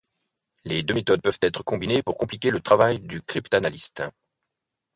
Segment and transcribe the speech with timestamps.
[0.65, 4.01] Les deux méthodes peuvent être combinées pour compliquer le travail du cryptanalyste.